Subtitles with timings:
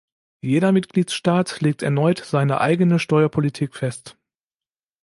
[0.41, 4.17] Jeder Mitgliedstaat legt erneut seine eigene Steuerpolitik fest.